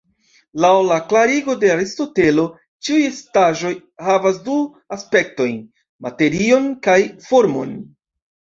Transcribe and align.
Laŭ 0.63 0.69
la 0.91 0.95
klarigo 1.09 1.55
de 1.63 1.69
Aristotelo, 1.73 2.45
ĉiuj 2.87 3.03
estaĵoj 3.09 3.71
havas 4.07 4.41
du 4.49 4.57
aspektojn, 4.97 5.61
"materion" 6.09 6.67
kaj 6.89 6.97
"formon. 7.29 7.79